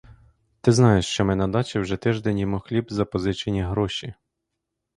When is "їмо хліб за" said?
2.37-3.05